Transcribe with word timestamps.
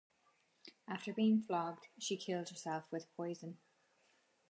After 0.87 1.13
being 1.13 1.43
flogged 1.43 1.89
she 1.99 2.17
killed 2.17 2.49
herself 2.49 2.85
with 2.91 3.15
poison. 3.15 3.59